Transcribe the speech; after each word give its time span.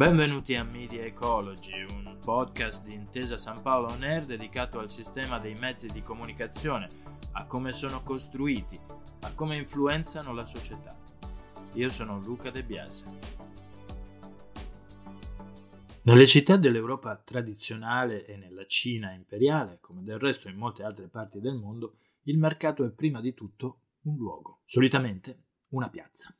Benvenuti 0.00 0.54
a 0.54 0.64
Media 0.64 1.04
Ecology, 1.04 1.82
un 1.82 2.16
podcast 2.24 2.86
di 2.86 2.94
Intesa 2.94 3.36
San 3.36 3.60
Paolo 3.60 3.88
On 3.88 4.02
Air 4.02 4.24
dedicato 4.24 4.78
al 4.78 4.90
sistema 4.90 5.38
dei 5.38 5.52
mezzi 5.56 5.88
di 5.88 6.02
comunicazione, 6.02 6.88
a 7.32 7.44
come 7.44 7.70
sono 7.72 8.02
costruiti, 8.02 8.80
a 9.20 9.34
come 9.34 9.58
influenzano 9.58 10.32
la 10.32 10.46
società. 10.46 10.98
Io 11.74 11.90
sono 11.90 12.18
Luca 12.18 12.48
De 12.48 12.64
Biase. 12.64 13.18
Nelle 16.04 16.26
città 16.26 16.56
dell'Europa 16.56 17.14
tradizionale 17.16 18.24
e 18.24 18.38
nella 18.38 18.64
Cina 18.64 19.12
imperiale, 19.12 19.80
come 19.82 20.02
del 20.02 20.18
resto 20.18 20.48
in 20.48 20.56
molte 20.56 20.82
altre 20.82 21.08
parti 21.08 21.40
del 21.40 21.56
mondo, 21.56 21.98
il 22.22 22.38
mercato 22.38 22.86
è 22.86 22.90
prima 22.90 23.20
di 23.20 23.34
tutto 23.34 23.80
un 24.04 24.16
luogo, 24.16 24.62
solitamente 24.64 25.42
una 25.72 25.90
piazza. 25.90 26.34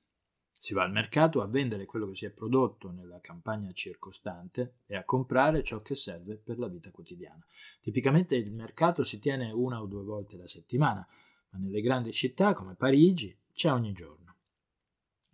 Si 0.63 0.75
va 0.75 0.83
al 0.83 0.93
mercato 0.93 1.41
a 1.41 1.47
vendere 1.47 1.87
quello 1.87 2.07
che 2.11 2.17
si 2.17 2.27
è 2.27 2.31
prodotto 2.31 2.91
nella 2.91 3.19
campagna 3.23 3.73
circostante 3.73 4.75
e 4.85 4.95
a 4.95 5.05
comprare 5.05 5.63
ciò 5.63 5.81
che 5.81 5.95
serve 5.95 6.37
per 6.37 6.59
la 6.59 6.69
vita 6.69 6.91
quotidiana. 6.91 7.43
Tipicamente 7.81 8.37
il 8.37 8.53
mercato 8.53 9.03
si 9.03 9.19
tiene 9.19 9.53
una 9.53 9.81
o 9.81 9.87
due 9.87 10.03
volte 10.03 10.37
la 10.37 10.47
settimana, 10.47 11.09
ma 11.49 11.59
nelle 11.59 11.81
grandi 11.81 12.13
città 12.13 12.53
come 12.53 12.75
Parigi 12.75 13.35
c'è 13.55 13.73
ogni 13.73 13.95
giorno. 13.95 14.35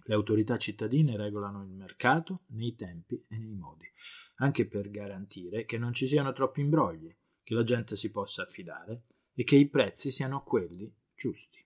Le 0.04 0.14
autorità 0.14 0.58
cittadine 0.58 1.16
regolano 1.16 1.64
il 1.64 1.72
mercato 1.72 2.42
nei 2.50 2.76
tempi 2.76 3.24
e 3.26 3.36
nei 3.36 3.56
modi, 3.56 3.90
anche 4.36 4.68
per 4.68 4.90
garantire 4.90 5.64
che 5.64 5.76
non 5.76 5.92
ci 5.92 6.06
siano 6.06 6.32
troppi 6.32 6.60
imbrogli, 6.60 7.12
che 7.42 7.52
la 7.52 7.64
gente 7.64 7.96
si 7.96 8.12
possa 8.12 8.44
affidare 8.44 9.06
e 9.34 9.42
che 9.42 9.56
i 9.56 9.66
prezzi 9.66 10.12
siano 10.12 10.44
quelli 10.44 10.88
giusti. 11.16 11.58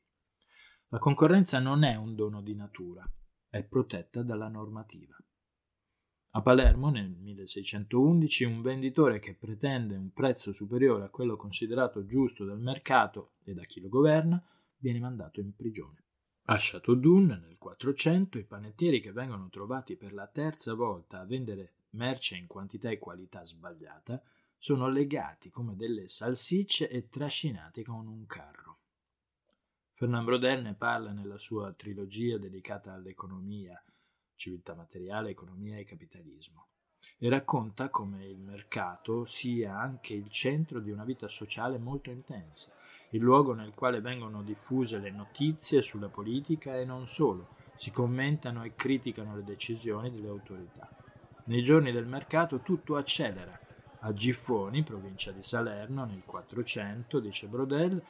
La 0.89 0.99
concorrenza 0.99 1.59
non 1.59 1.85
è 1.85 1.95
un 1.97 2.15
dono 2.15 2.41
di 2.41 2.55
natura, 2.55 3.07
è 3.51 3.65
protetta 3.65 4.23
dalla 4.23 4.49
normativa. 4.49 5.17
A 6.35 6.43
Palermo 6.43 6.91
nel 6.91 7.11
1611 7.11 8.45
un 8.45 8.63
venditore 8.63 9.19
che 9.19 9.35
pretende 9.35 9.97
un 9.97 10.13
prezzo 10.13 10.53
superiore 10.53 11.05
a 11.05 11.09
quello 11.09 11.37
considerato 11.37 12.07
giusto 12.07 12.45
dal 12.45 12.61
mercato 12.61 13.33
e 13.43 13.53
da 13.53 13.63
chi 13.63 13.81
lo 13.81 13.89
governa 13.89 14.41
viene 14.77 15.01
mandato 15.01 15.41
in 15.41 15.53
prigione. 15.57 16.05
A 16.45 16.57
Châteaudun 16.59 17.27
nel 17.27 17.57
400 17.59 18.39
i 18.39 18.45
panettieri 18.45 19.01
che 19.01 19.11
vengono 19.11 19.49
trovati 19.49 19.97
per 19.97 20.13
la 20.13 20.29
terza 20.29 20.75
volta 20.75 21.19
a 21.19 21.27
vendere 21.27 21.73
merce 21.91 22.37
in 22.37 22.47
quantità 22.47 22.89
e 22.91 22.99
qualità 22.99 23.45
sbagliata 23.45 24.23
sono 24.57 24.89
legati 24.89 25.51
come 25.51 25.75
delle 25.75 26.07
salsicce 26.07 26.89
e 26.89 27.09
trascinati 27.09 27.83
con 27.83 28.07
un 28.07 28.25
carro. 28.27 28.80
Fernand 30.01 30.25
Brodel 30.25 30.63
ne 30.63 30.73
parla 30.73 31.13
nella 31.13 31.37
sua 31.37 31.75
trilogia 31.75 32.39
dedicata 32.39 32.95
all'economia, 32.95 33.79
civiltà 34.35 34.75
materiale, 34.75 35.29
economia 35.29 35.77
e 35.77 35.85
capitalismo, 35.85 36.69
e 37.19 37.29
racconta 37.29 37.91
come 37.91 38.25
il 38.25 38.39
mercato 38.39 39.27
sia 39.27 39.79
anche 39.79 40.15
il 40.15 40.31
centro 40.31 40.81
di 40.81 40.91
una 40.91 41.05
vita 41.05 41.29
sociale 41.29 41.77
molto 41.77 42.09
intensa, 42.09 42.73
il 43.11 43.21
luogo 43.21 43.53
nel 43.53 43.75
quale 43.75 44.01
vengono 44.01 44.43
diffuse 44.43 44.99
le 45.01 45.11
notizie 45.11 45.83
sulla 45.83 46.09
politica 46.09 46.79
e 46.79 46.87
non 46.87 47.07
solo, 47.07 47.57
si 47.77 47.91
commentano 47.91 48.65
e 48.65 48.75
criticano 48.75 49.37
le 49.37 49.45
decisioni 49.45 50.11
delle 50.11 50.29
autorità. 50.29 50.89
Nei 51.45 51.63
giorni 51.63 51.93
del 51.93 52.07
mercato 52.07 52.61
tutto 52.61 52.97
accelera. 52.97 53.61
A 54.03 54.15
Giffoni, 54.15 54.83
provincia 54.83 55.31
di 55.31 55.43
Salerno, 55.43 56.07
nel 56.07 56.23
400, 56.25 57.21
dice 57.21 57.49
Brodel, 57.49 58.03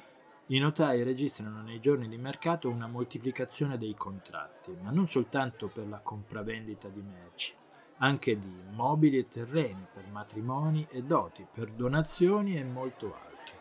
i 0.53 0.59
notai 0.59 1.05
registrano 1.05 1.63
nei 1.63 1.79
giorni 1.79 2.09
di 2.09 2.19
mercato 2.19 2.69
una 2.69 2.89
moltiplicazione 2.89 3.79
dei 3.79 3.95
contratti, 3.95 4.77
ma 4.83 4.91
non 4.91 5.07
soltanto 5.07 5.69
per 5.69 5.87
la 5.87 6.01
compravendita 6.01 6.89
di 6.89 7.01
merci, 7.03 7.55
anche 7.99 8.37
di 8.37 8.61
mobili 8.71 9.19
e 9.19 9.29
terreni, 9.29 9.87
per 9.95 10.09
matrimoni 10.09 10.89
e 10.91 11.05
doti, 11.05 11.47
per 11.49 11.71
donazioni 11.71 12.57
e 12.57 12.65
molto 12.65 13.15
altro. 13.15 13.55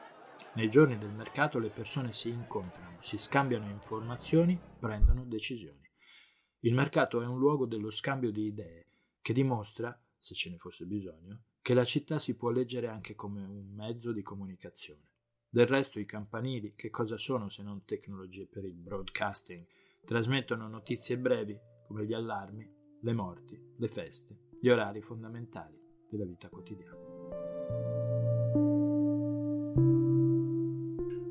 Nei 0.53 0.67
giorni 0.67 0.97
del 0.97 1.11
mercato 1.11 1.59
le 1.59 1.69
persone 1.69 2.11
si 2.11 2.29
incontrano, 2.29 2.95
si 2.97 3.19
scambiano 3.19 3.69
informazioni, 3.69 4.59
prendono 4.79 5.25
decisioni. 5.25 5.87
Il 6.61 6.73
mercato 6.73 7.21
è 7.21 7.25
un 7.27 7.37
luogo 7.37 7.67
dello 7.67 7.91
scambio 7.91 8.31
di 8.31 8.47
idee 8.47 8.87
che 9.21 9.33
dimostra, 9.33 9.95
se 10.17 10.33
ce 10.33 10.49
ne 10.49 10.57
fosse 10.57 10.85
bisogno, 10.85 11.43
che 11.61 11.75
la 11.75 11.83
città 11.83 12.17
si 12.17 12.35
può 12.35 12.49
leggere 12.49 12.87
anche 12.87 13.13
come 13.13 13.43
un 13.43 13.75
mezzo 13.75 14.11
di 14.11 14.23
comunicazione. 14.23 15.09
Del 15.51 15.65
resto 15.65 15.99
i 15.99 16.05
campanili 16.05 16.75
che 16.75 16.91
cosa 16.91 17.17
sono 17.17 17.49
se 17.49 17.63
non 17.63 17.83
tecnologie 17.83 18.45
per 18.45 18.65
il 18.65 18.75
broadcasting? 18.75 19.65
Trasmettono 20.05 20.67
notizie 20.67 21.17
brevi 21.17 21.59
come 21.87 22.05
gli 22.05 22.13
allarmi, 22.13 22.71
le 23.01 23.13
morti, 23.13 23.59
le 23.75 23.87
feste, 23.87 24.49
gli 24.61 24.69
orari 24.69 25.01
fondamentali 25.01 25.75
della 26.07 26.25
vita 26.25 26.49
quotidiana. 26.49 26.97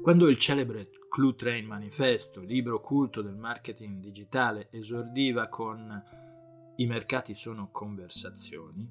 Quando 0.03 0.29
il 0.29 0.37
celebre 0.37 0.91
Clue 1.09 1.37
Train 1.37 1.67
Manifesto, 1.67 2.41
libro 2.41 2.81
culto 2.81 3.23
del 3.23 3.37
marketing 3.37 4.01
digitale, 4.01 4.69
esordiva 4.73 5.47
con 5.47 6.03
i 6.75 6.87
mercati 6.87 7.35
sono 7.37 7.71
conversazioni, 7.71 8.91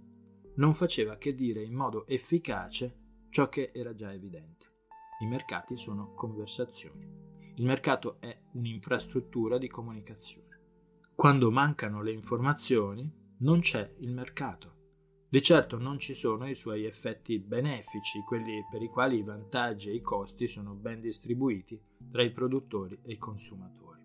non 0.56 0.74
faceva 0.74 1.18
che 1.18 1.36
dire 1.36 1.62
in 1.64 1.74
modo 1.74 2.08
efficace 2.08 2.96
ciò 3.30 3.50
che 3.50 3.72
era 3.74 3.94
già 3.94 4.14
evidente. 4.14 4.67
I 5.20 5.26
mercati 5.26 5.76
sono 5.76 6.14
conversazioni. 6.14 7.06
Il 7.56 7.66
mercato 7.66 8.18
è 8.20 8.38
un'infrastruttura 8.54 9.58
di 9.58 9.68
comunicazione. 9.68 10.46
Quando 11.16 11.50
mancano 11.50 12.04
le 12.04 12.12
informazioni, 12.12 13.12
non 13.40 13.60
c'è 13.60 13.96
il 14.00 14.14
mercato. 14.14 14.76
Di 15.30 15.42
certo 15.42 15.80
non 15.80 15.98
ci 15.98 16.14
sono 16.14 16.48
i 16.48 16.54
suoi 16.54 16.86
effetti 16.86 17.40
benefici, 17.40 18.22
quelli 18.24 18.64
per 18.70 18.84
i 18.84 18.88
quali 18.90 19.18
i 19.18 19.24
vantaggi 19.24 19.90
e 19.90 19.96
i 19.96 20.02
costi 20.02 20.48
sono 20.48 20.74
ben 20.74 21.02
distribuiti 21.02 21.82
tra 22.12 22.22
i 22.22 22.32
produttori 22.32 23.00
e 23.02 23.14
i 23.14 23.18
consumatori. 23.18 24.00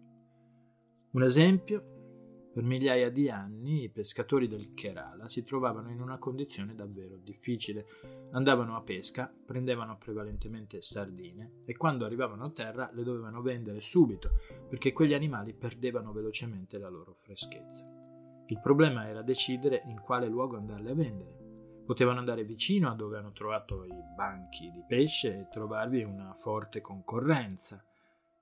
Un 1.11 1.23
esempio 1.23 2.02
per 2.53 2.65
migliaia 2.65 3.09
di 3.09 3.31
anni 3.31 3.85
i 3.85 3.89
pescatori 3.89 4.47
del 4.47 4.75
Kerala 4.75 5.27
si 5.27 5.43
trovavano 5.43 5.91
in 5.91 6.03
una 6.03 6.19
condizione 6.19 6.75
davvero 6.75 7.17
difficile. 7.17 7.87
Andavano 8.33 8.77
a 8.77 8.83
pesca, 8.83 9.33
prendevano 9.45 9.97
prevalentemente 9.97 10.83
sardine 10.83 11.53
e 11.65 11.75
quando 11.79 12.05
arrivavano 12.05 12.45
a 12.45 12.51
terra 12.51 12.91
le 12.93 13.05
dovevano 13.05 13.41
vendere 13.41 13.81
subito 13.81 14.33
perché 14.69 14.93
quegli 14.93 15.15
animali 15.15 15.55
perdevano 15.55 16.13
velocemente 16.13 16.77
la 16.77 16.91
loro 16.91 17.15
freschezza. 17.15 17.89
Il 18.49 18.61
problema 18.61 19.09
era 19.09 19.23
decidere 19.23 19.83
in 19.87 19.99
quale 20.01 20.29
luogo 20.29 20.59
andarle 20.59 20.91
a 20.91 20.95
vendere. 20.95 21.41
Potevano 21.87 22.19
andare 22.19 22.45
vicino 22.45 22.91
a 22.91 22.95
dove 22.95 23.17
hanno 23.17 23.33
trovato 23.33 23.85
i 23.85 24.03
banchi 24.15 24.71
di 24.71 24.85
pesce 24.87 25.41
e 25.41 25.49
trovarvi 25.51 26.03
una 26.03 26.35
forte 26.35 26.83
concorrenza, 26.83 27.83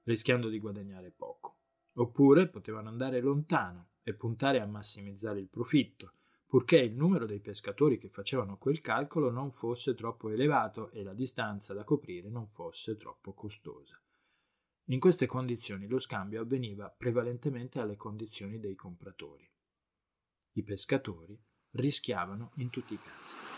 rischiando 0.02 0.48
di 0.48 0.58
guadagnare 0.58 1.12
poco. 1.16 1.54
Oppure 1.94 2.48
potevano 2.48 2.88
andare 2.88 3.20
lontano 3.20 3.89
e 4.02 4.14
puntare 4.14 4.60
a 4.60 4.66
massimizzare 4.66 5.40
il 5.40 5.48
profitto, 5.48 6.14
purché 6.46 6.78
il 6.78 6.94
numero 6.94 7.26
dei 7.26 7.40
pescatori 7.40 7.98
che 7.98 8.08
facevano 8.08 8.58
quel 8.58 8.80
calcolo 8.80 9.30
non 9.30 9.52
fosse 9.52 9.94
troppo 9.94 10.30
elevato 10.30 10.90
e 10.90 11.02
la 11.02 11.14
distanza 11.14 11.74
da 11.74 11.84
coprire 11.84 12.28
non 12.28 12.48
fosse 12.48 12.96
troppo 12.96 13.32
costosa. 13.32 14.00
In 14.86 14.98
queste 14.98 15.26
condizioni 15.26 15.86
lo 15.86 16.00
scambio 16.00 16.40
avveniva 16.40 16.88
prevalentemente 16.90 17.78
alle 17.78 17.96
condizioni 17.96 18.58
dei 18.58 18.74
compratori. 18.74 19.48
I 20.54 20.62
pescatori 20.64 21.40
rischiavano 21.72 22.50
in 22.56 22.70
tutti 22.70 22.94
i 22.94 22.98
casi. 22.98 23.49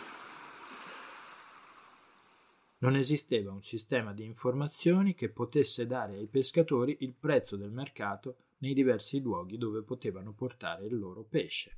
Non 2.82 2.96
esisteva 2.96 3.52
un 3.52 3.62
sistema 3.62 4.12
di 4.12 4.24
informazioni 4.24 5.14
che 5.14 5.28
potesse 5.28 5.86
dare 5.86 6.16
ai 6.16 6.26
pescatori 6.26 6.96
il 7.00 7.14
prezzo 7.14 7.56
del 7.56 7.70
mercato 7.70 8.36
nei 8.58 8.74
diversi 8.74 9.20
luoghi 9.20 9.56
dove 9.56 9.82
potevano 9.82 10.32
portare 10.32 10.86
il 10.86 10.98
loro 10.98 11.22
pesce. 11.22 11.76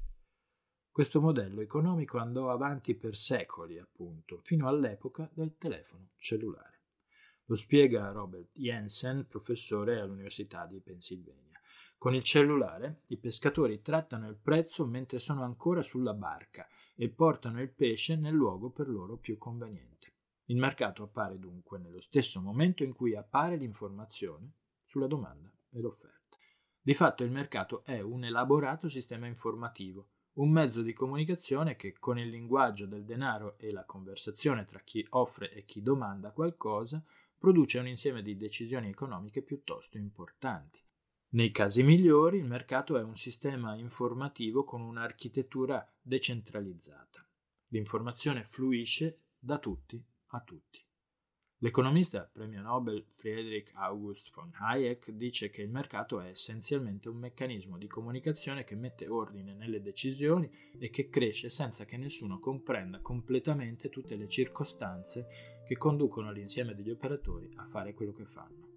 Questo 0.91 1.21
modello 1.21 1.61
economico 1.61 2.17
andò 2.17 2.51
avanti 2.51 2.95
per 2.95 3.17
secoli, 3.17 3.79
appunto, 3.79 4.41
fino 4.45 4.67
all'epoca 4.67 5.29
del 5.35 5.59
telefono 5.59 6.13
cellulare. 6.17 6.81
Lo 7.47 7.57
spiega 7.57 8.11
Robert 8.11 8.49
Jensen, 8.55 9.27
professore 9.29 10.01
all'Università 10.01 10.65
di 10.65 10.81
Pennsylvania. 10.81 11.61
Con 11.99 12.15
il 12.15 12.23
cellulare 12.23 13.03
i 13.09 13.19
pescatori 13.19 13.83
trattano 13.83 14.27
il 14.27 14.37
prezzo 14.37 14.87
mentre 14.87 15.19
sono 15.19 15.43
ancora 15.43 15.83
sulla 15.83 16.15
barca 16.15 16.67
e 16.95 17.11
portano 17.11 17.61
il 17.61 17.69
pesce 17.69 18.17
nel 18.17 18.33
luogo 18.33 18.71
per 18.71 18.89
loro 18.89 19.19
più 19.19 19.37
conveniente. 19.37 20.14
Il 20.47 20.59
mercato 20.59 21.03
appare 21.03 21.39
dunque 21.39 21.79
nello 21.79 22.01
stesso 22.01 22.39
momento 22.41 22.85
in 22.85 22.93
cui 22.93 23.17
appare 23.17 23.57
l'informazione 23.57 24.53
sulla 24.85 25.07
domanda 25.07 25.51
e 25.71 25.81
l'offerta. 25.81 26.37
Di 26.83 26.93
fatto 26.93 27.25
il 27.25 27.31
mercato 27.31 27.83
è 27.83 28.01
un 28.01 28.25
elaborato 28.25 28.91
sistema 28.91 29.27
informativo, 29.27 30.09
un 30.35 30.51
mezzo 30.51 30.83
di 30.83 30.93
comunicazione 30.93 31.77
che 31.77 31.95
con 31.99 32.19
il 32.19 32.29
linguaggio 32.29 32.85
del 32.85 33.05
denaro 33.07 33.57
e 33.57 33.73
la 33.73 33.85
conversazione 33.85 34.67
tra 34.67 34.81
chi 34.81 35.07
offre 35.11 35.51
e 35.51 35.65
chi 35.65 35.81
domanda 35.81 36.31
qualcosa 36.33 37.03
produce 37.39 37.79
un 37.79 37.89
insieme 37.89 38.23
di 38.23 38.37
decisioni 38.37 38.91
economiche 38.91 39.41
piuttosto 39.41 39.97
importanti. 39.97 40.79
Nei 41.31 41.53
casi 41.53 41.83
migliori 41.83 42.37
il 42.37 42.45
mercato 42.45 42.99
è 42.99 43.03
un 43.03 43.17
sistema 43.17 43.77
informativo 43.77 44.65
con 44.65 44.83
un'architettura 44.83 45.91
decentralizzata. 46.03 47.27
L'informazione 47.69 48.45
fluisce 48.45 49.21
da 49.39 49.59
tutti 49.59 50.05
a 50.37 50.41
tutti. 50.41 50.85
L'economista 51.59 52.29
premio 52.31 52.61
Nobel 52.61 53.05
Friedrich 53.07 53.73
August 53.75 54.35
von 54.35 54.51
Hayek 54.53 55.11
dice 55.13 55.49
che 55.49 55.63
il 55.63 55.71
mercato 55.71 56.21
è 56.21 56.29
essenzialmente 56.29 57.09
un 57.09 57.17
meccanismo 57.17 57.79
di 57.79 57.87
comunicazione 57.87 58.65
che 58.65 58.75
mette 58.75 59.09
ordine 59.09 59.55
nelle 59.55 59.81
decisioni 59.81 60.51
e 60.79 60.91
che 60.91 61.09
cresce 61.09 61.49
senza 61.49 61.85
che 61.85 61.97
nessuno 61.97 62.39
comprenda 62.39 63.01
completamente 63.01 63.89
tutte 63.89 64.17
le 64.17 64.29
circostanze 64.29 65.63
che 65.67 65.77
conducono 65.77 66.33
l'insieme 66.33 66.75
degli 66.75 66.91
operatori 66.91 67.51
a 67.57 67.65
fare 67.65 67.95
quello 67.95 68.13
che 68.13 68.27
fanno. 68.27 68.74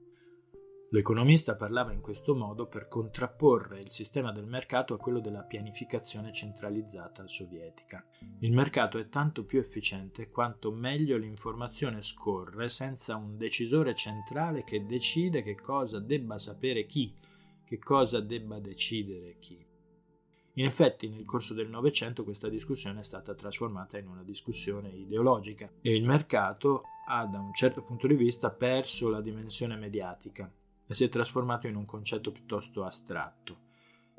L'economista 0.92 1.58
parlava 1.58 1.92
in 1.92 2.00
questo 2.00 2.34
modo 2.34 2.66
per 2.66 2.88
contrapporre 2.88 3.82
il 3.82 3.92
sistema 3.92 4.32
del 4.32 4.46
mercato 4.46 4.94
a 4.94 4.98
quello 4.98 5.20
della 5.20 5.42
pianificazione 5.42 6.32
centralizzata 6.32 7.28
sovietica. 7.28 8.06
Il 8.40 8.54
mercato 8.54 8.98
è 8.98 9.10
tanto 9.10 9.44
più 9.44 9.60
efficiente 9.60 10.30
quanto 10.30 10.72
meglio 10.72 11.18
l'informazione 11.18 12.02
scorre 12.02 12.70
senza 12.70 13.18
un 13.18 13.36
decisore 13.36 13.96
centrale 13.96 14.64
che 14.64 14.86
decide 14.86 15.44
che 15.44 15.56
cosa 15.56 16.00
debba 16.00 16.38
sapere 16.38 16.86
chi, 16.86 17.14
che 17.66 17.80
cosa 17.80 18.22
debba 18.22 18.60
decidere 18.60 19.36
chi. 19.40 19.62
In 20.54 20.66
effetti, 20.66 21.10
nel 21.10 21.26
corso 21.26 21.54
del 21.54 21.68
Novecento 21.68 22.24
questa 22.24 22.48
discussione 22.48 23.02
è 23.02 23.04
stata 23.04 23.36
trasformata 23.36 23.98
in 23.98 24.08
una 24.08 24.24
discussione 24.24 24.88
ideologica 24.88 25.70
e 25.82 25.94
il 25.94 26.06
mercato 26.06 26.84
ha, 27.10 27.26
da 27.26 27.40
un 27.40 27.54
certo 27.54 27.82
punto 27.82 28.08
di 28.08 28.16
vista, 28.16 28.52
perso 28.52 29.10
la 29.10 29.20
dimensione 29.20 29.76
mediatica 29.76 30.50
e 30.88 30.94
si 30.94 31.04
è 31.04 31.10
trasformato 31.10 31.68
in 31.68 31.76
un 31.76 31.86
concetto 31.86 32.32
piuttosto 32.32 32.84
astratto. 32.84 33.66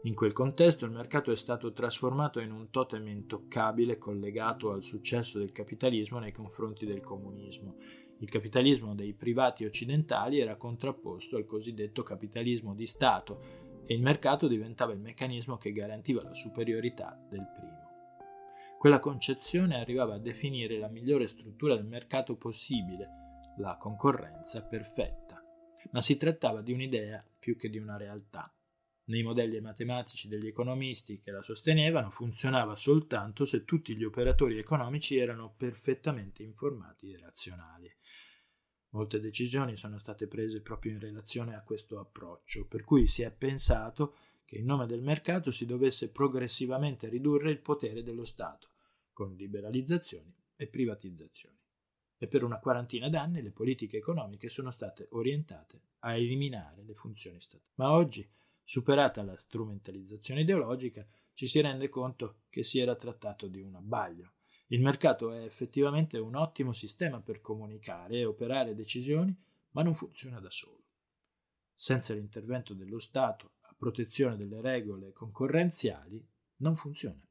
In 0.02 0.14
quel 0.14 0.32
contesto 0.32 0.84
il 0.84 0.92
mercato 0.92 1.32
è 1.32 1.36
stato 1.36 1.72
trasformato 1.72 2.38
in 2.38 2.52
un 2.52 2.70
totem 2.70 3.08
intoccabile 3.08 3.98
collegato 3.98 4.70
al 4.70 4.84
successo 4.84 5.38
del 5.38 5.50
capitalismo 5.50 6.20
nei 6.20 6.30
confronti 6.30 6.86
del 6.86 7.00
comunismo. 7.00 7.76
Il 8.20 8.28
capitalismo 8.28 8.94
dei 8.94 9.12
privati 9.12 9.64
occidentali 9.64 10.38
era 10.38 10.56
contrapposto 10.56 11.36
al 11.36 11.46
cosiddetto 11.46 12.04
capitalismo 12.04 12.74
di 12.74 12.86
Stato 12.86 13.40
e 13.86 13.94
il 13.94 14.02
mercato 14.02 14.46
diventava 14.46 14.92
il 14.92 15.00
meccanismo 15.00 15.56
che 15.56 15.72
garantiva 15.72 16.22
la 16.22 16.34
superiorità 16.34 17.18
del 17.28 17.46
primo. 17.56 17.86
Quella 18.78 19.00
concezione 19.00 19.80
arrivava 19.80 20.14
a 20.14 20.20
definire 20.20 20.78
la 20.78 20.88
migliore 20.88 21.26
struttura 21.26 21.74
del 21.74 21.86
mercato 21.86 22.36
possibile, 22.36 23.08
la 23.56 23.76
concorrenza 23.76 24.62
perfetta 24.62 25.27
ma 25.92 26.00
si 26.00 26.16
trattava 26.16 26.60
di 26.60 26.72
un'idea 26.72 27.24
più 27.38 27.56
che 27.56 27.70
di 27.70 27.78
una 27.78 27.96
realtà. 27.96 28.52
Nei 29.04 29.22
modelli 29.22 29.58
matematici 29.60 30.28
degli 30.28 30.46
economisti 30.46 31.20
che 31.20 31.30
la 31.30 31.42
sostenevano 31.42 32.10
funzionava 32.10 32.76
soltanto 32.76 33.46
se 33.46 33.64
tutti 33.64 33.96
gli 33.96 34.04
operatori 34.04 34.58
economici 34.58 35.16
erano 35.16 35.54
perfettamente 35.56 36.42
informati 36.42 37.12
e 37.12 37.18
razionali. 37.18 37.90
Molte 38.90 39.20
decisioni 39.20 39.76
sono 39.76 39.98
state 39.98 40.26
prese 40.26 40.60
proprio 40.60 40.92
in 40.92 41.00
relazione 41.00 41.54
a 41.54 41.62
questo 41.62 41.98
approccio, 41.98 42.66
per 42.66 42.84
cui 42.84 43.06
si 43.06 43.22
è 43.22 43.30
pensato 43.30 44.16
che 44.44 44.56
in 44.56 44.66
nome 44.66 44.86
del 44.86 45.02
mercato 45.02 45.50
si 45.50 45.64
dovesse 45.64 46.10
progressivamente 46.10 47.08
ridurre 47.08 47.50
il 47.50 47.60
potere 47.60 48.02
dello 48.02 48.24
Stato, 48.24 48.70
con 49.12 49.34
liberalizzazioni 49.34 50.34
e 50.56 50.66
privatizzazioni 50.68 51.57
e 52.18 52.26
per 52.26 52.42
una 52.42 52.58
quarantina 52.58 53.08
d'anni 53.08 53.40
le 53.40 53.52
politiche 53.52 53.96
economiche 53.96 54.48
sono 54.48 54.70
state 54.70 55.06
orientate 55.12 55.82
a 56.00 56.16
eliminare 56.16 56.82
le 56.82 56.94
funzioni 56.94 57.40
statali. 57.40 57.70
Ma 57.76 57.92
oggi, 57.92 58.28
superata 58.62 59.22
la 59.22 59.36
strumentalizzazione 59.36 60.40
ideologica, 60.40 61.06
ci 61.32 61.46
si 61.46 61.60
rende 61.60 61.88
conto 61.88 62.40
che 62.50 62.64
si 62.64 62.80
era 62.80 62.96
trattato 62.96 63.46
di 63.46 63.60
un 63.60 63.76
abbaglio. 63.76 64.32
Il 64.66 64.82
mercato 64.82 65.32
è 65.32 65.44
effettivamente 65.44 66.18
un 66.18 66.34
ottimo 66.34 66.72
sistema 66.72 67.20
per 67.20 67.40
comunicare 67.40 68.16
e 68.16 68.24
operare 68.24 68.74
decisioni, 68.74 69.34
ma 69.70 69.82
non 69.82 69.94
funziona 69.94 70.40
da 70.40 70.50
solo. 70.50 70.82
Senza 71.72 72.12
l'intervento 72.12 72.74
dello 72.74 72.98
Stato 72.98 73.52
a 73.60 73.74
protezione 73.78 74.36
delle 74.36 74.60
regole 74.60 75.12
concorrenziali, 75.12 76.22
non 76.56 76.74
funziona. 76.74 77.27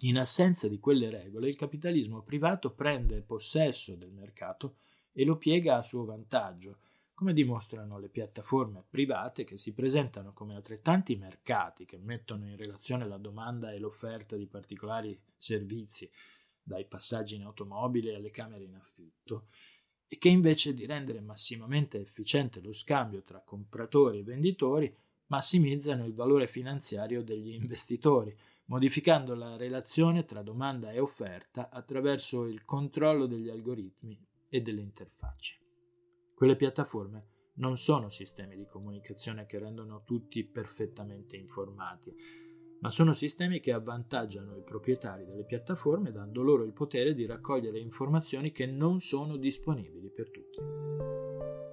In 0.00 0.18
assenza 0.18 0.68
di 0.68 0.78
quelle 0.78 1.08
regole, 1.08 1.48
il 1.48 1.56
capitalismo 1.56 2.20
privato 2.20 2.70
prende 2.70 3.22
possesso 3.22 3.94
del 3.94 4.12
mercato 4.12 4.76
e 5.10 5.24
lo 5.24 5.38
piega 5.38 5.78
a 5.78 5.82
suo 5.82 6.04
vantaggio, 6.04 6.80
come 7.14 7.32
dimostrano 7.32 7.98
le 7.98 8.10
piattaforme 8.10 8.84
private 8.86 9.44
che 9.44 9.56
si 9.56 9.72
presentano 9.72 10.34
come 10.34 10.54
altrettanti 10.54 11.16
mercati 11.16 11.86
che 11.86 11.96
mettono 11.96 12.46
in 12.46 12.58
relazione 12.58 13.06
la 13.06 13.16
domanda 13.16 13.72
e 13.72 13.78
l'offerta 13.78 14.36
di 14.36 14.44
particolari 14.44 15.18
servizi, 15.34 16.10
dai 16.62 16.84
passaggi 16.84 17.36
in 17.36 17.44
automobile 17.44 18.16
alle 18.16 18.28
camere 18.28 18.64
in 18.64 18.74
affitto, 18.74 19.46
e 20.06 20.18
che 20.18 20.28
invece 20.28 20.74
di 20.74 20.84
rendere 20.84 21.22
massimamente 21.22 21.98
efficiente 21.98 22.60
lo 22.60 22.74
scambio 22.74 23.22
tra 23.22 23.40
compratori 23.40 24.18
e 24.18 24.24
venditori, 24.24 24.94
massimizzano 25.28 26.04
il 26.04 26.12
valore 26.12 26.46
finanziario 26.46 27.22
degli 27.22 27.54
investitori, 27.54 28.36
modificando 28.66 29.34
la 29.34 29.56
relazione 29.56 30.24
tra 30.24 30.42
domanda 30.42 30.90
e 30.90 30.98
offerta 30.98 31.70
attraverso 31.70 32.46
il 32.46 32.64
controllo 32.64 33.26
degli 33.26 33.48
algoritmi 33.48 34.18
e 34.48 34.60
delle 34.60 34.80
interfacce. 34.80 35.60
Quelle 36.34 36.56
piattaforme 36.56 37.28
non 37.54 37.76
sono 37.76 38.10
sistemi 38.10 38.56
di 38.56 38.66
comunicazione 38.66 39.46
che 39.46 39.58
rendono 39.58 40.02
tutti 40.04 40.44
perfettamente 40.44 41.36
informati, 41.36 42.14
ma 42.80 42.90
sono 42.90 43.12
sistemi 43.12 43.60
che 43.60 43.72
avvantaggiano 43.72 44.56
i 44.56 44.62
proprietari 44.62 45.24
delle 45.24 45.44
piattaforme 45.44 46.12
dando 46.12 46.42
loro 46.42 46.64
il 46.64 46.72
potere 46.72 47.14
di 47.14 47.24
raccogliere 47.24 47.78
informazioni 47.78 48.52
che 48.52 48.66
non 48.66 49.00
sono 49.00 49.36
disponibili 49.36 50.10
per 50.10 50.30
tutti. 50.30 51.25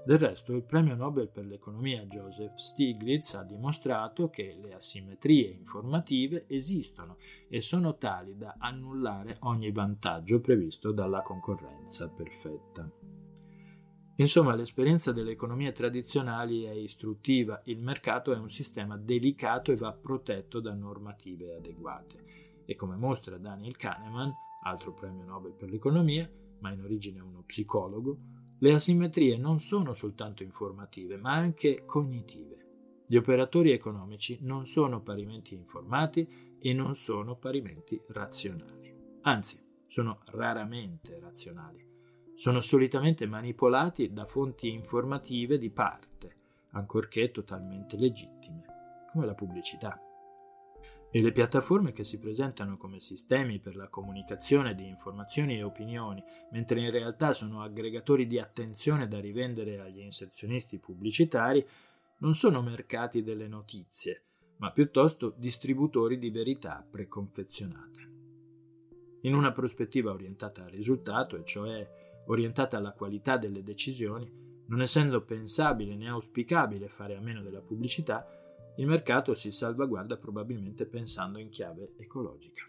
Del 0.06 0.18
resto, 0.18 0.54
il 0.54 0.64
premio 0.64 0.96
Nobel 0.96 1.30
per 1.30 1.46
l'economia 1.46 2.04
Joseph 2.04 2.56
Stiglitz 2.56 3.36
ha 3.36 3.44
dimostrato 3.44 4.30
che 4.30 4.58
le 4.62 4.74
asimmetrie 4.74 5.48
informative 5.48 6.44
esistono 6.48 7.16
e 7.48 7.62
sono 7.62 7.96
tali 7.96 8.36
da 8.36 8.56
annullare 8.58 9.38
ogni 9.42 9.72
vantaggio 9.72 10.42
previsto 10.42 10.92
dalla 10.92 11.22
concorrenza 11.22 12.10
perfetta. 12.10 12.92
Insomma, 14.18 14.56
l'esperienza 14.56 15.14
delle 15.14 15.32
economie 15.32 15.72
tradizionali 15.72 16.64
è 16.64 16.72
istruttiva, 16.72 17.62
il 17.66 17.80
mercato 17.80 18.34
è 18.34 18.38
un 18.38 18.50
sistema 18.50 18.98
delicato 18.98 19.72
e 19.72 19.78
va 19.78 19.94
protetto 19.94 20.60
da 20.60 20.74
normative 20.74 21.56
adeguate. 21.56 22.62
E 22.66 22.76
come 22.76 22.98
mostra 22.98 23.38
Daniel 23.38 23.78
Kahneman, 23.78 24.34
altro 24.64 24.94
premio 24.94 25.24
Nobel 25.24 25.54
per 25.54 25.70
l'economia, 25.70 26.30
ma 26.60 26.74
in 26.74 26.82
origine 26.82 27.22
uno 27.22 27.44
psicologo, 27.46 28.33
le 28.64 28.74
asimmetrie 28.74 29.36
non 29.36 29.60
sono 29.60 29.94
soltanto 29.94 30.42
informative, 30.42 31.18
ma 31.18 31.34
anche 31.34 31.84
cognitive. 31.84 33.04
Gli 33.06 33.18
operatori 33.18 33.72
economici 33.72 34.38
non 34.44 34.66
sono 34.66 35.02
parimenti 35.02 35.54
informati 35.54 36.56
e 36.62 36.72
non 36.72 36.96
sono 36.96 37.36
parimenti 37.36 38.02
razionali. 38.08 38.96
Anzi, 39.24 39.62
sono 39.88 40.22
raramente 40.28 41.20
razionali. 41.20 41.86
Sono 42.36 42.62
solitamente 42.62 43.28
manipolati 43.28 44.14
da 44.14 44.26
fonti 44.26 44.70
informative 44.70 45.58
di 45.58 45.70
parte, 45.70 46.36
ancorché 46.72 47.32
totalmente 47.32 47.98
legittime, 47.98 48.64
come 49.12 49.26
la 49.26 49.34
pubblicità. 49.34 50.00
E 51.16 51.22
le 51.22 51.32
piattaforme 51.32 51.92
che 51.92 52.04
si 52.04 52.18
presentano 52.18 52.76
come 52.76 53.00
sistemi 53.00 53.60
per 53.60 53.76
la 53.76 53.88
comunicazione 53.88 54.74
di 54.74 54.88
informazioni 54.88 55.60
e 55.60 55.62
opinioni, 55.62 56.24
mentre 56.54 56.80
in 56.80 56.90
realtà 56.90 57.34
sono 57.34 57.62
aggregatori 57.62 58.26
di 58.26 58.40
attenzione 58.40 59.08
da 59.08 59.20
rivendere 59.20 59.80
agli 59.80 60.00
inserzionisti 60.00 60.80
pubblicitari, 60.80 61.64
non 62.18 62.34
sono 62.34 62.64
mercati 62.64 63.22
delle 63.22 63.48
notizie, 63.48 64.24
ma 64.58 64.72
piuttosto 64.72 65.36
distributori 65.38 66.18
di 66.18 66.32
verità 66.32 66.84
preconfezionate. 66.90 68.12
In 69.22 69.36
una 69.36 69.52
prospettiva 69.52 70.12
orientata 70.12 70.64
al 70.64 70.72
risultato, 70.72 71.38
e 71.38 71.44
cioè 71.46 71.88
orientata 72.26 72.78
alla 72.78 72.94
qualità 72.94 73.38
delle 73.38 73.62
decisioni, 73.62 74.28
non 74.66 74.82
essendo 74.82 75.24
pensabile 75.24 75.96
né 75.96 76.10
auspicabile 76.10 76.90
fare 76.90 77.16
a 77.16 77.22
meno 77.22 77.44
della 77.44 77.62
pubblicità, 77.62 78.28
il 78.78 78.88
mercato 78.88 79.34
si 79.34 79.52
salvaguarda 79.52 80.18
probabilmente 80.18 80.88
pensando 80.88 81.38
in 81.38 81.50
chiave 81.50 81.94
ecologica. 81.98 82.64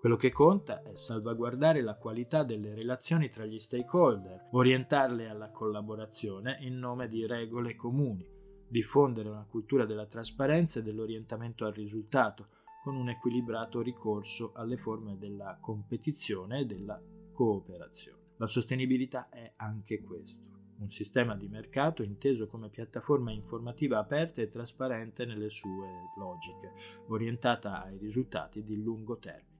Quello 0.00 0.16
che 0.16 0.30
conta 0.30 0.82
è 0.82 0.94
salvaguardare 0.94 1.80
la 1.80 1.96
qualità 1.96 2.44
delle 2.44 2.74
relazioni 2.74 3.30
tra 3.30 3.44
gli 3.44 3.58
stakeholder, 3.58 4.48
orientarle 4.52 5.28
alla 5.28 5.50
collaborazione 5.50 6.56
in 6.60 6.78
nome 6.78 7.08
di 7.08 7.26
regole 7.26 7.74
comuni, 7.74 8.24
diffondere 8.68 9.28
una 9.28 9.46
cultura 9.48 9.84
della 9.86 10.06
trasparenza 10.06 10.80
e 10.80 10.82
dell'orientamento 10.82 11.64
al 11.64 11.72
risultato, 11.72 12.48
con 12.82 12.94
un 12.94 13.08
equilibrato 13.08 13.80
ricorso 13.80 14.52
alle 14.54 14.76
forme 14.76 15.18
della 15.18 15.58
competizione 15.60 16.60
e 16.60 16.64
della 16.64 17.00
cooperazione. 17.32 18.34
La 18.36 18.46
sostenibilità 18.46 19.28
è 19.28 19.52
anche 19.56 20.00
questo, 20.00 20.57
un 20.78 20.90
sistema 20.90 21.34
di 21.34 21.48
mercato 21.48 22.02
inteso 22.02 22.46
come 22.46 22.68
piattaforma 22.68 23.32
informativa 23.32 23.98
aperta 23.98 24.42
e 24.42 24.48
trasparente 24.48 25.24
nelle 25.24 25.50
sue 25.50 25.88
logiche, 26.16 26.72
orientata 27.08 27.82
ai 27.82 27.98
risultati 27.98 28.62
di 28.62 28.80
lungo 28.82 29.18
termine 29.18 29.58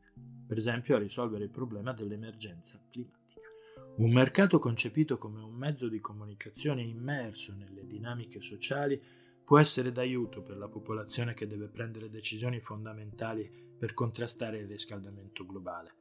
per 0.48 0.56
esempio 0.56 0.96
a 0.96 0.98
risolvere 0.98 1.44
il 1.44 1.50
problema 1.50 1.92
dell'emergenza 1.92 2.80
climatica. 2.90 3.48
Un 3.96 4.10
mercato 4.10 4.58
concepito 4.58 5.18
come 5.18 5.42
un 5.42 5.52
mezzo 5.52 5.88
di 5.88 6.00
comunicazione 6.00 6.82
immerso 6.82 7.54
nelle 7.54 7.86
dinamiche 7.86 8.40
sociali 8.40 9.00
può 9.44 9.58
essere 9.58 9.92
d'aiuto 9.92 10.42
per 10.42 10.56
la 10.56 10.68
popolazione 10.68 11.34
che 11.34 11.46
deve 11.46 11.68
prendere 11.68 12.08
decisioni 12.08 12.60
fondamentali 12.60 13.50
per 13.78 13.92
contrastare 13.92 14.58
il 14.58 14.68
riscaldamento 14.68 15.44
globale. 15.44 15.94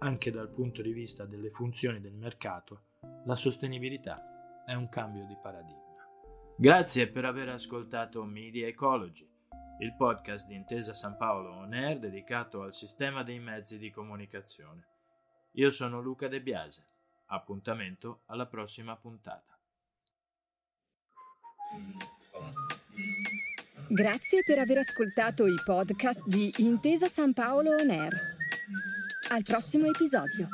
Anche 0.00 0.30
dal 0.30 0.50
punto 0.50 0.82
di 0.82 0.92
vista 0.92 1.24
delle 1.24 1.50
funzioni 1.50 2.00
del 2.00 2.14
mercato, 2.14 2.82
la 3.24 3.36
sostenibilità 3.36 4.37
è 4.68 4.74
un 4.74 4.90
cambio 4.90 5.24
di 5.24 5.34
paradigma. 5.40 5.80
Grazie 6.58 7.08
per 7.08 7.24
aver 7.24 7.48
ascoltato 7.48 8.22
Media 8.24 8.66
Ecology 8.66 9.26
il 9.80 9.94
podcast 9.94 10.46
di 10.46 10.56
Intesa 10.56 10.92
San 10.92 11.16
Paolo 11.16 11.54
On 11.54 11.72
Air 11.72 12.00
dedicato 12.00 12.62
al 12.62 12.74
sistema 12.74 13.22
dei 13.22 13.38
mezzi 13.38 13.78
di 13.78 13.90
comunicazione. 13.90 14.86
Io 15.52 15.70
sono 15.70 16.02
Luca 16.02 16.28
De 16.28 16.42
Biase. 16.42 16.84
Appuntamento 17.26 18.22
alla 18.26 18.46
prossima 18.46 18.96
puntata. 18.96 19.58
Grazie 23.88 24.42
per 24.44 24.58
aver 24.58 24.78
ascoltato 24.78 25.46
i 25.46 25.56
podcast 25.64 26.26
di 26.26 26.52
Intesa 26.58 27.08
San 27.08 27.32
Paolo 27.32 27.70
On 27.70 27.88
Air. 27.88 28.12
Al 29.30 29.42
prossimo 29.44 29.86
episodio. 29.86 30.48